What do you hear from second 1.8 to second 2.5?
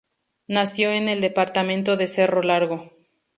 de Cerro